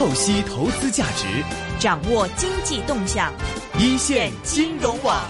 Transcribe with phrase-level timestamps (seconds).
[0.00, 1.26] 透析投资价值，
[1.78, 3.30] 掌握经济动向，
[3.78, 5.22] 一线金融网。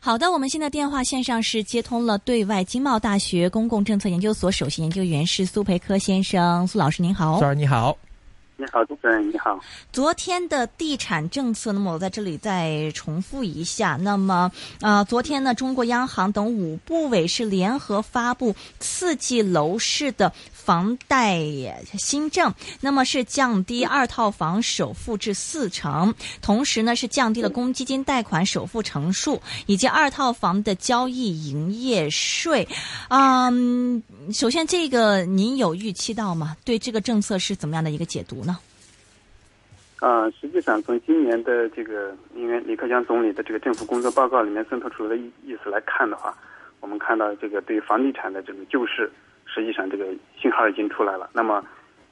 [0.00, 7.36] 好的，我们现在电话线上是接通了对外经贸大学公共政策研究所首席研究员是苏培科先生，苏老师您好。
[7.36, 7.94] 苏老师你好。
[8.62, 9.58] 你好，主持人你好。
[9.92, 13.98] 昨天的地产政策，那么我在这里再重复一下。
[14.00, 21.40] 那么，呃，昨天呢，中国央行等五部委是联合发布刺激楼市的房贷
[21.98, 32.68] 新政，那么是降低二套房首付至四成，同时呢是降低了公积金贷款首付成数以及二套房的交易营业税。
[33.08, 34.00] 嗯，
[34.32, 36.56] 首先这个您有预期到吗？
[36.64, 38.51] 对这个政策是怎么样的一个解读呢？
[40.02, 46.36] 啊，实际上从今年的这个因为李克强总理的这个政府工作报告里面渗透出来的意意思来看的话，
[46.80, 49.08] 我们看到这个对房地产的这个救市，
[49.46, 50.04] 实际上这个
[50.36, 51.30] 信号已经出来了。
[51.32, 51.64] 那么，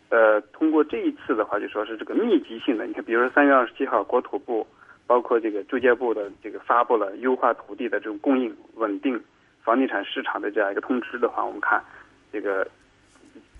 [0.08, 4.64] 呃，通过这一次的话，就说是这个密集性的，你看，比如说三月二十七号，国土部
[5.08, 9.20] 包括这个住建部的这个发布了优化土地的这种供应、稳定
[9.64, 11.82] 房地产市场的这样一个通知的话，我们看
[12.32, 12.64] 这个。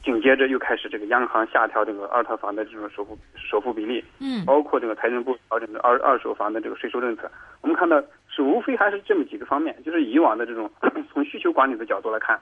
[0.02, 10.70] 紧接着又开始这个央行下调这个二套房的这种首付首付比例，嗯，包括这个财政部调整的二二手房的这个税收政策，我们看到是无非还是这么几个方面，就是以往的这种
[11.12, 12.40] 从需求管理的角度来看，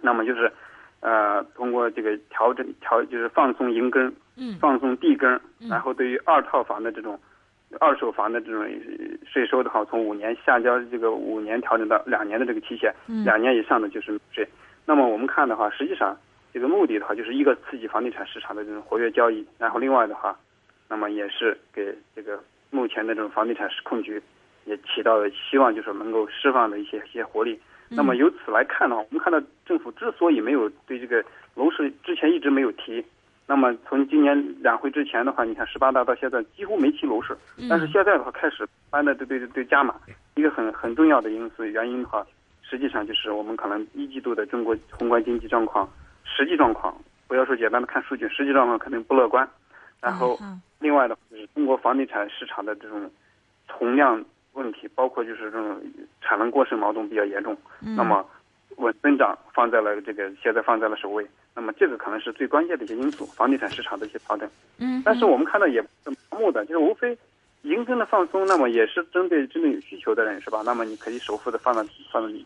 [0.00, 0.50] 那么就是，
[1.00, 7.20] 呃，通过这个调整调就是放松银根，嗯，放松地根，然后对于二套房的这种
[7.80, 8.64] 二手房的这种
[9.26, 14.48] 税收的话，从五年下交这个五年调整到两年的这个期限，两年以上的就是税。
[14.86, 16.16] 那么我们看的话，实际上。
[16.52, 20.38] 这个目的的话，就是一个刺激房地产市场的这种活跃交易，然后另外的话，
[20.88, 22.38] 那么也是给这个
[22.70, 24.22] 目前的这种房地产市控局
[24.66, 27.58] 也起到了希望，就是能够释放的一些一些活力。
[27.88, 33.04] 那么由此来看的话，我们看到政府之所以没有对这个楼市之前一直没有提，
[33.46, 37.36] 那么从今年两会之前的话，你看十八大到现在几乎没提楼市，
[37.68, 39.94] 但是现在的话开始搬的对对对加码，
[40.36, 42.26] 一个很很重要的因素原因的话，
[42.62, 45.88] 实际上就是我们可能一季度的中国宏观经济状况。
[46.24, 46.94] 实际状况
[47.26, 49.48] 不要说简单的看数据，实际状况肯定不乐观。
[50.00, 50.38] 然后，
[50.80, 53.10] 另外的就是中国房地产市场的这种
[53.68, 54.24] 存量
[54.54, 55.80] 问题，包括就是这种
[56.20, 57.56] 产能过剩矛盾比较严重。
[57.80, 58.26] 那么，
[58.76, 61.26] 稳增长放在了这个现在放在了首位。
[61.54, 64.48] 那么这个可能是最关键的一些因素，房地产市场的一些调整。
[64.78, 65.02] 嗯。
[65.04, 67.16] 但是我们看到也不是盲目的，就是无非
[67.62, 70.62] 银根的放松，那么也是针对真正有需求的人，是吧？
[70.64, 72.44] 那么你可以首付的放到放到以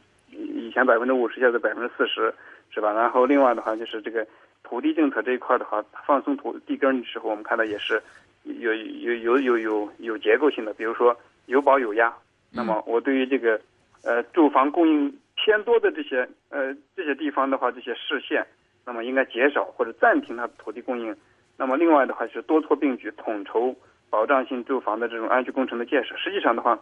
[0.77, 2.35] 前百分之五十，现在百分之四十。
[2.69, 2.93] 是吧？
[2.93, 4.27] 然后另外的话就是这个
[4.63, 8.03] 土地政策这一块的话，放松土地根的时候，我们看到也是
[8.43, 11.17] 有有有有有有结构性的，比如说
[11.47, 12.13] 有保有压。
[12.53, 13.59] 那么我对于这个
[14.05, 18.45] 呃住房供应偏多的这些呃这些地方的话，这些市县，
[18.85, 21.17] 那么应该减少或者暂停它的土地供应。
[21.57, 23.75] 那么另外的话是多措并举，统筹
[24.11, 26.15] 保障性住房的这种安居工程的建设。
[26.17, 26.79] 实际上的话，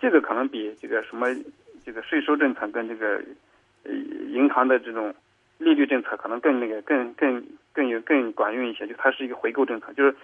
[0.00, 1.26] 这个可能比这个什么
[1.84, 3.20] 这个税收政策跟这个
[3.84, 3.92] 呃
[4.30, 5.14] 银行的这种。
[5.58, 10.14] 利率政策可能更那个更更更有更管用一些，就它是一个回购政策，就是，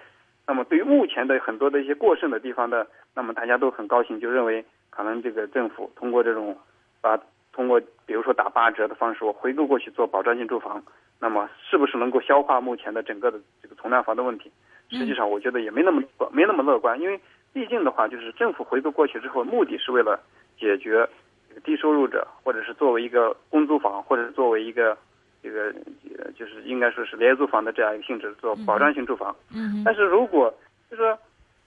[0.45, 2.85] 那么对于目前的很多的一些过剩的地方的，
[3.15, 6.59] 那么大家都很高兴，就认为可能这个政府通过这种，
[7.01, 7.17] 把
[7.53, 10.83] 通过比如说打八折的方式，我回购过去做保障性住房，
[11.21, 14.51] 那么是不是能够消化目前的整个的这个存量房的问题？
[14.91, 17.19] 实际上我觉得也没那么没那么乐观，因为
[17.53, 20.21] 毕竟的话就是政府回购过去之后，目的是为了
[20.59, 21.09] 解决
[21.51, 24.97] 这个低收入者，或者是作为一个公租房，或者是作为一个。
[25.43, 25.73] 这个
[26.39, 29.35] 就是应该说是廉租房的这样一个性质，做保障性住房。
[29.51, 29.81] 嗯。
[29.83, 30.55] 但是如果
[30.91, 31.19] 就是说，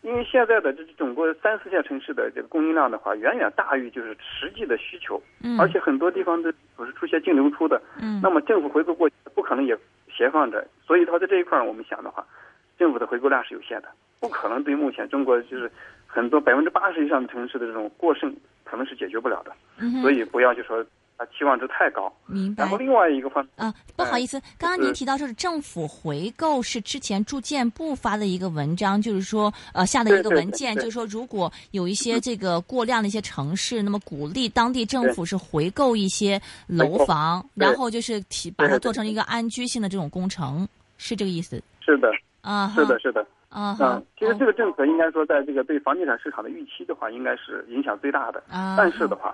[0.03, 5.19] 因为现在的这整个三四线城市的这个供应量的话，远远大于就是实际的需求。
[5.44, 5.59] 嗯。
[5.59, 7.81] 而且很多地方都不是出现净流出的。
[8.00, 8.19] 嗯。
[8.21, 9.75] 那么政府回购过不可能也
[10.15, 12.23] 斜放着，所以的话在这一块儿我们想的话，
[12.77, 13.88] 政府的回购量是有限的，
[14.23, 15.69] 不可能对目前中国就是
[16.07, 19.51] 很多百分之八十以上的城市的这种过剩可能是解决不了的。
[19.79, 20.01] 嗯。
[20.01, 20.84] 所以不要就说。
[21.16, 22.11] 啊，期望值太高。
[22.25, 22.63] 明白。
[22.63, 41.62] 然后另外一个方啊，不好意思，刚刚您提到就是政府回购是之前住建部发的一个文章，就是说呃下的一个文件，就是说如果有一些这个过量的一些城市，那么鼓励当地政府是回购一些楼房，然后就是提把它做成一个安居性的这种工程，是这个意思？
[41.86, 42.12] 是的。
[42.42, 42.74] 啊。
[42.75, 43.24] 是的，是的。
[43.53, 43.77] 啊。
[43.79, 48.44] 嗯，其实这个政策应该说，在这个对房地产市场的预期的话，应该是影响最大的。
[48.50, 48.75] 啊。
[48.77, 49.33] 但是的话。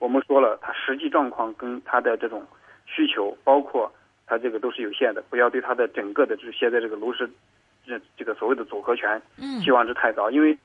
[0.00, 2.42] 我们说了，它实际状况跟它的这种
[2.86, 3.92] 需求，包括
[4.26, 7.28] 它这个都是有限的，不要对它的整个的就是现在这个楼市
[7.86, 9.20] 这这个所谓的组合拳
[9.62, 10.56] 期望值太高，因为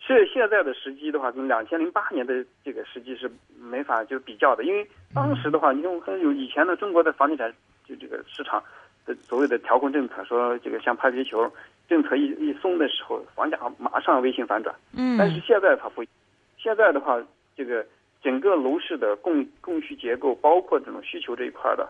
[0.00, 4.84] 是现在的时机的话，跟两千零八年的这个时机是没法就比较的，因为
[5.14, 7.54] 当时的话，你看有以前的中国的房地产
[7.86, 8.60] 就这个市场
[9.06, 11.48] 的所谓的调控政策，说这个像拍皮球，
[11.92, 14.74] 政策一一松的时候，房价马上微型反转。
[14.96, 16.02] 嗯，但是现在它不，
[16.56, 17.22] 现在的话，
[17.54, 17.84] 这个
[18.22, 21.86] 整个楼市的供供需结构，包括这种需求这一块的，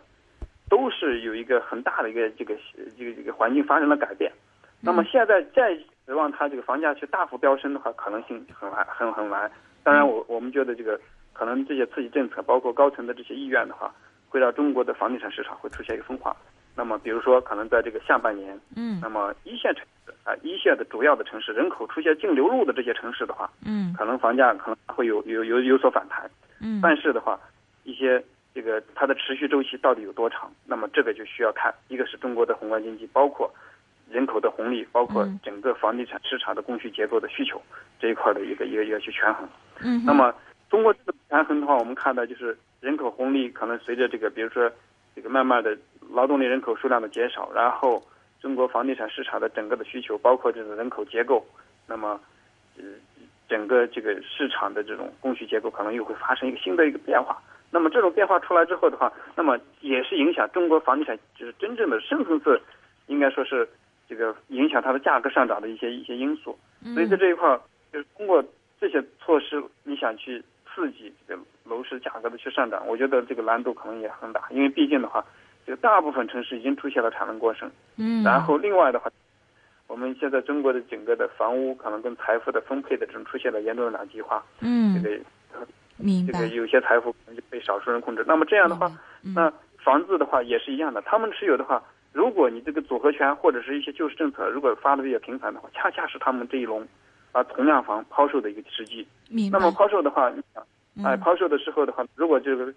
[0.69, 2.53] 都是有一个很大的一个这个
[2.99, 4.33] 这个这个环境发生了改变。
[4.81, 5.73] 那么现在再
[6.05, 9.49] 指望它这个房价去大幅飙升的话，可能性很难很很难。
[9.85, 11.01] 当然，我我们觉得这个
[11.33, 13.95] 可能这些刺激政策，包括高层的这些意愿的话，
[14.29, 16.37] 会让中国的房地产市场会出现一个分化。
[16.75, 26.31] 那么，比如说，可能在这个下半年，嗯，那么一线城市啊，一线的主要的城市，人口出现净流入的这些城市的话，嗯，可能房价可能会有有有有所反弹。
[26.61, 27.39] 嗯，但是的话，
[27.85, 28.25] 一些
[28.55, 30.51] 这个它的持续周期到底有多长？
[30.65, 33.53] 那么这个就需要看，一个是中国的宏观经济，包括
[34.11, 37.61] 人口的红利，包括整个房地产市场的供需结构的需求
[38.01, 39.47] 这一块的一个一个一个去权衡。
[39.81, 40.35] 嗯，那么
[40.71, 44.71] 通过这个权衡的话，我们看到就是人口红利可能随着这个，比如说
[45.15, 45.77] 这个慢慢的
[46.11, 48.03] 劳动力人口数量的减少，然后
[48.41, 51.45] 中国房地产市场的整个的需求，包括这种人口结构，
[51.87, 52.21] 那么
[52.77, 52.85] 呃
[53.49, 57.41] 整个这个市场的这种供需结构可能又会发生一个新的一个变化。
[57.71, 62.61] 那么这种变化出来之后的话，那么也是影响中国房地产就是真正的深层次，
[63.07, 63.67] 应该说是
[64.07, 66.59] 这个影响它的价格上涨的一些一些因素。
[66.93, 67.59] 所以在这一块儿，
[67.91, 68.45] 就是通过
[68.79, 75.25] 这些措施，你想去刺激这个楼市价格的去上涨，我觉得这个难度可能也很大，因为毕竟的话，
[75.67, 77.71] 这个大部分城市已经出现了产能过剩。
[77.97, 79.11] 嗯，然后另外的话，
[79.87, 84.43] 我们现在中国的整个的房屋可能跟财富的分配的这种出现了严重的两极化。
[84.61, 85.25] 嗯，这个
[85.97, 86.55] 明白这个。
[86.57, 88.25] 有些财富可能就被少数人控制。
[88.27, 88.91] 那么这样的话，
[89.23, 89.53] 嗯那
[89.85, 91.83] 房子的话也是一样的，他们持有的话，
[92.13, 96.87] 如果你这个组合拳或者是一些救市政策，如果发的比较频繁的话，恰恰是他们这一轮
[97.33, 99.07] 啊同样房抛售的一个时机。
[99.29, 99.59] 那。
[99.59, 100.63] 么抛售的话，你想，
[101.05, 102.73] 哎，嗯抛售的时候的话，如果这个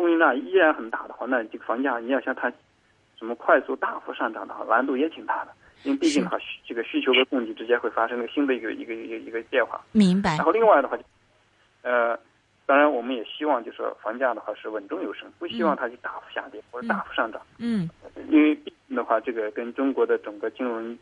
[0.00, 2.50] 供应量依然很大的话，那这个房价你要像它
[3.18, 5.52] 什么快速大幅上涨的话，难度也挺大的。
[5.82, 9.78] 因为毕竟的话，需这个需求和供给之间会发生一个新的一个一个一个一个变化。
[9.92, 10.44] 明白然。
[10.44, 10.96] 后另外的话，
[11.82, 12.18] 呃，
[12.64, 17.42] 当然我们也希望就是说房价的话是稳中有升，不希望它去大幅下跌或者大幅上涨。
[17.58, 17.90] 嗯
[18.30, 20.96] 因为毕竟的话，这个跟中国的整个金融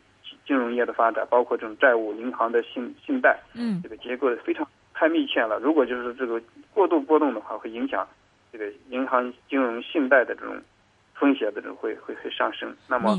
[0.45, 5.57] 金融业的发展，包括这种债务、银行的信信贷嗯这个结构非常太密切了。
[5.59, 6.41] 如果就是这个
[6.73, 8.07] 过度波动的话，会影响
[8.51, 10.61] 这个银行金融信贷的这种
[11.13, 12.75] 风险的这种会会会上升。
[12.87, 13.17] 那么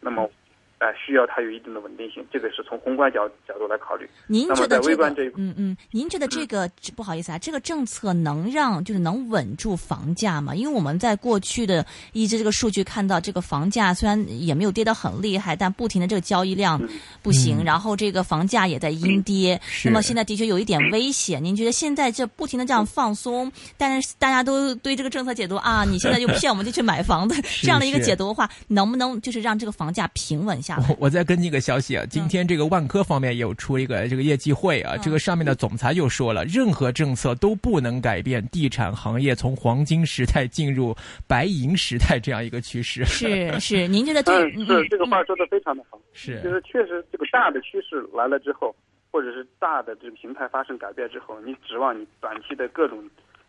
[0.00, 0.28] 那么。
[0.78, 4.08] 哎、需要它有一定的稳定性，这个是从宏观角角度来考虑。
[4.26, 10.54] 您觉得这个这，嗯嗯，您觉得这个不好意思啊，这个政策能让就是能稳住房价吗？
[10.54, 16.78] 因为我们在过去的一直这个数据看到，这个房价虽然也没有跌得很厉害，但不停的这个交易量
[17.22, 19.58] 不行，嗯然后这个房价也在阴跌。
[19.66, 21.42] 是那么现在的确有一点危险。
[21.42, 30.86] 您觉得现在这不停的这样放松，但是大家都对这个政策解读啊，你现在就骗我们就去买房子 这样的一个解读的话，能不能就是让这个房价平稳下来？
[30.88, 40.94] 我我再跟进一个消息啊，今天这个万科方面也有出一个这个业绩会啊，嗯这个上面的总裁就说了，任何政策都不能改变地产行业从黄金时代进入
[41.28, 43.04] 白银时代这样一个趋势。
[43.04, 45.98] 是是，您觉得 这嗯，嗯是这个话说的非常的好。
[46.12, 48.74] 是就是确实这个大的趋势来了之后，
[49.12, 52.98] 或者是大的这个形态发生改变之后，你指望你短期的各种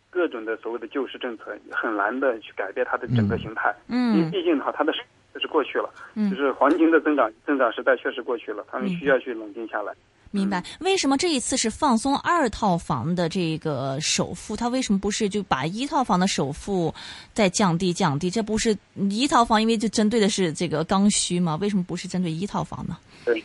[0.09, 3.73] 各种的所谓的救市政策，很难的去改变它的整个形态。
[3.87, 4.91] 嗯因为嗯毕竟的话，它的
[5.37, 9.93] 时代是过去了，嗯就是黄金的增长增长时代确实过去了，他们需要去冷静下来。
[10.31, 14.57] 明白，为什么这一次是放松二套房的这个首付？
[14.57, 16.93] 他为什么不是就把一套房的首付
[17.33, 18.29] 再降低降低？
[18.29, 21.55] 这不是一套房，因为就针对的是这个刚需嘛？
[21.61, 22.97] 为什么不是针对一套房呢？
[23.25, 23.41] 对，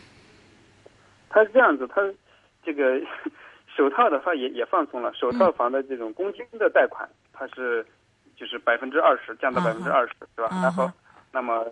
[1.29, 2.03] 他是这样子，他
[2.65, 3.01] 这个
[3.77, 7.87] 首套的话也也放松了，首套房的这种公积金的贷款，它是
[8.37, 10.55] 就是百分之二十降到百分之二十，对吧？
[10.57, 10.91] 啊然后，
[11.33, 11.67] 那么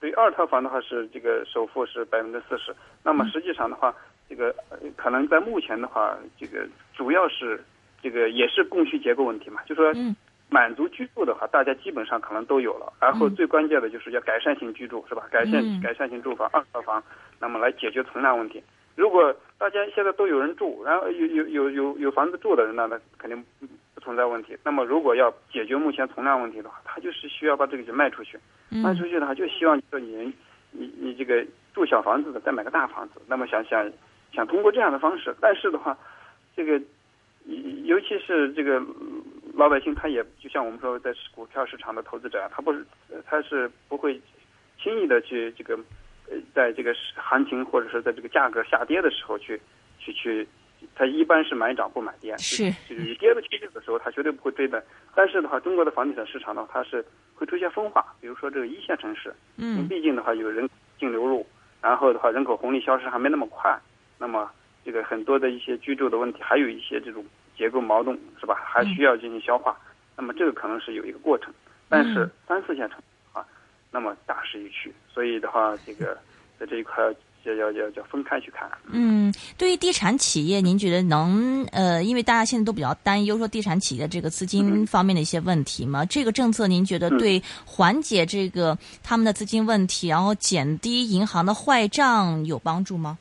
[0.00, 3.94] 对于二套房的话是这个首付是百分之四十，那么实际上的话，
[4.28, 7.62] 这个呃可能在目前的话，这个主要是
[8.02, 10.14] 这个也是供需结构问题嘛，就说嗯
[10.50, 15.26] 满足居住的话，大家基本上可能都有了，然后嗯最关键的就是要改善性居住，是吧？
[15.30, 17.02] 改善、嗯改善性住房、二套房，
[17.38, 18.62] 那么来解决存量问题。
[18.96, 23.66] 如果大家现在都有人住，然后有有有有有房子住的人呢，那肯定不
[24.04, 24.56] 存在问题。
[24.62, 30.32] 那么如果要解决目前存量问题的话，他就是需要把这个就卖出去，卖嗯出去的话就希望说你
[30.70, 33.90] 你你这个住小房子的再买个大房子，那么想想
[34.32, 35.96] 想通过这样的方式，但是的话，
[36.54, 36.80] 这个
[37.84, 38.80] 尤其是这个
[39.54, 44.20] 老百姓，他也就像我们说在股票市场的投资者，他不是呃他是不会
[44.80, 45.76] 轻易的去这个
[46.28, 49.60] 呃在这个行情或者是在这个价格下跌的时候去
[49.98, 50.46] 去去，
[50.94, 52.70] 他一般是买涨不买跌，是。
[52.88, 54.84] 就是跌的趋势的时候，它绝对不会追的。
[55.14, 59.86] 但是的话，中国的房地产市场呢，它是会出现分化，比如说这个一线城市，嗯。
[59.88, 61.46] 毕竟的话有人净流入，
[61.80, 63.78] 然后的话人口红利消失还没那么快，
[64.18, 64.50] 那么
[64.84, 67.24] 这个很多的一些居住的问题，还有一些这种
[67.56, 69.76] 结构矛盾是吧，还需要进行消化，
[70.16, 71.52] 那么这个可能是有一个过程，
[71.88, 72.30] 但是嗯。
[72.46, 73.04] 三四线城市
[73.38, 73.44] 啊，
[73.90, 76.18] 那么大势已去，所以的话这个
[76.58, 77.04] 在这一块
[77.44, 78.70] 要要要要分开去看。
[78.90, 93.18] 嗯，对于地产企业，您觉得能呃，因为大家现在都比较担忧说地产企业这个资金方面的一些问题嘛，这个政策您觉得嗯对缓解这个他们的资金问题，然后减低银行的坏账有帮助吗？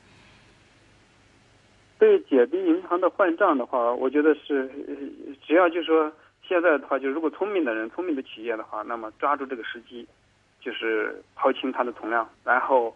[1.99, 4.93] 对减低银行的坏账的话，我觉得是，呃
[5.45, 6.11] 只要就是说
[6.47, 10.05] 现在的话，就如果聪明的人、聪明的企业的话，那么抓住这个时机，
[10.61, 12.93] 就是抛清它的存量，然后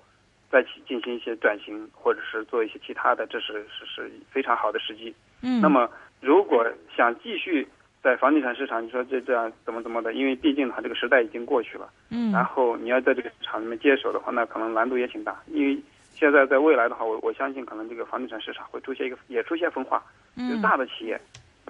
[0.51, 5.13] 再去进行一些转型，或者是做一些其他的，这是是是非常好的时机。
[5.41, 5.89] 嗯，那么
[6.21, 7.67] 如果想继续
[8.01, 10.13] 在房地产市场，你说这这样怎么怎么的？
[10.13, 11.89] 因为毕竟它这个时代已经过去了。
[12.09, 15.37] 嗯然后你要在这个市场里面接手的话，那可能难度也挺大。
[15.47, 15.77] 因为
[16.13, 20.01] 现在在未来的话，我我相信可能这个房地产市场会出现一个也出现分化，
[20.35, 21.19] 就是嗯大的企业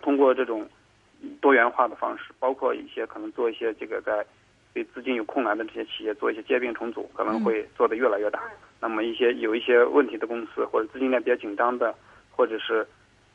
[0.01, 0.67] 通过这种
[1.41, 4.23] 多元化的方式，包括一些可能做一些这个在
[4.73, 8.39] 对资金有困难的这些企业做一些兼并重组，可能会做得越来越大。
[8.79, 11.93] 那么一些有一些问题的公司或者资金链比较紧张的，
[12.31, 12.87] 或者是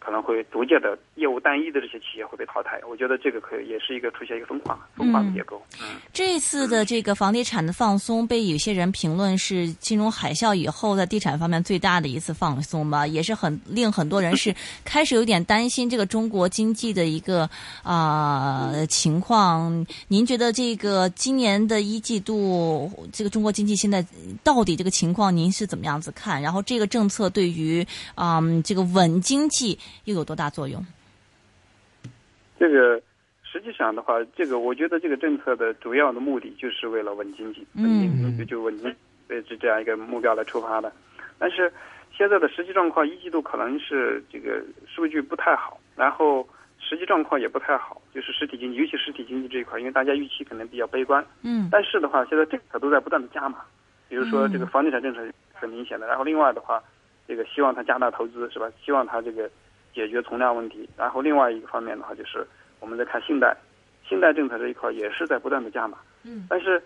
[0.04, 2.80] 可能会逐渐的业务单一的这些企业会被淘汰。
[2.90, 5.62] 我觉得这个可以也是一个出现一个分化分化的结构。
[5.80, 14.54] 嗯这次的这个房地产的放松，被有些人评论是金融海啸以后在地产方面最大的一次放松吧，也是很令很多人是
[14.84, 17.48] 开始有点担心这个中国经济的一个
[17.82, 19.86] 啊、情况。
[20.08, 24.04] 您觉得这个今年的一季度，这个中国经济现在
[24.42, 26.42] 到底这个情况，您是怎么样子看？
[26.42, 30.84] 然后这个政策对于啊这个稳经济又有多大作用？
[32.58, 33.00] 这个
[33.42, 38.94] 实际上的话，这个我觉得这个政策的主要的目的就是为了稳经济，稳经济就就稳经，
[39.28, 40.92] 对是这样一个目标来出发的。
[41.38, 41.72] 但是
[42.16, 46.46] 现在的实际状况，一季度可能是这个数据不太好，然后
[46.78, 51.24] 实际状况也不太好，就是实体经济，尤其实体经济这一块，因为大家预期可能比较悲观。
[51.42, 53.58] 嗯但是的话，现在政策都在不断的加码，
[54.08, 55.20] 比如说这个房地产政策
[55.52, 56.80] 很明显的，然后另外的话，
[57.26, 58.70] 这个希望它加大投资是吧？
[58.84, 59.50] 希望它这个
[59.94, 60.88] 解决存量问题。
[60.96, 62.46] 然后另外一个方面的话，就是
[62.80, 63.56] 我们在看信贷，
[64.08, 65.98] 信贷政策这一块也是在不断的加码。
[66.24, 66.82] 嗯但是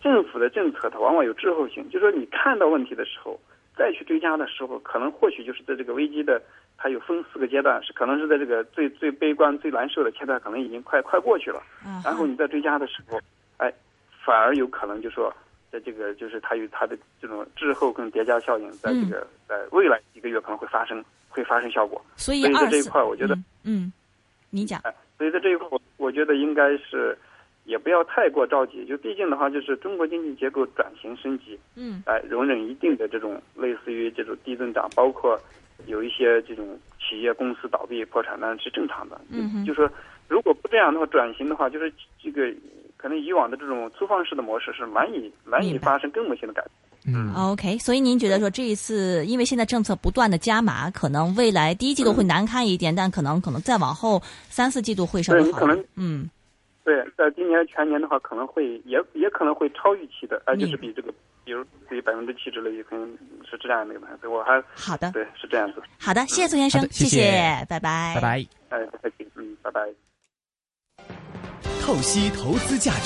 [0.00, 3.38] 政府的政策它往往有滞后性，就是说你看到问题的时候，
[3.76, 6.40] 再去追加的时候，可能或许就是在这个危机的，
[6.76, 11.60] 它有分四个阶段，是可能是在这个最最悲观、最难受的阶段，可能已经快快过去了。
[11.84, 13.18] 嗯然后你在追加的时候，
[13.56, 13.72] 哎，
[14.24, 15.34] 反而有可能就说，
[15.72, 21.04] 在这个就是它有它的这种滞后跟叠加效应，在这个在未来几个月可能会发生，
[21.36, 22.02] 会发生效果。
[22.16, 23.92] 所以在这一块，我觉得，嗯，嗯
[24.48, 24.80] 你讲。
[24.84, 27.16] 哎，所以在这一块，我我觉得应该是
[27.64, 35.38] 也不要太过着急，就毕竟的话，就是中国经济结构转型升级，嗯哎，容忍一定的这种类似于这种低增长，包括
[35.86, 39.20] 有一些这种企业公司倒闭破产，那是正常的。
[39.30, 39.90] 嗯哼就说
[40.26, 42.50] 如果不这样的话，转型的话，就是这个
[42.96, 46.72] 可能以往的这种粗放式的模式是难以难以发生根本性的改变。
[47.06, 55.84] 嗯 OK，所以您觉得说这一次，因为现在政策不断的加码，可能未来第一季度会难看一点，但可能可能再往后三四季度会稍微好一点。
[55.94, 56.28] 嗯
[56.84, 61.12] 对，在今年全年的话，可能会也也可能会超预期的，而且明是比这个，
[61.44, 63.04] 比如比百分之七之类，可能
[63.44, 65.82] 是这样的一个，所以我还好的，对是这样子。
[65.98, 68.46] 好的，谢谢宋先生谢谢谢拜拜，拜拜。
[68.68, 69.80] 哎，不客气，嗯，拜拜。
[71.82, 73.00] 透析投资价值，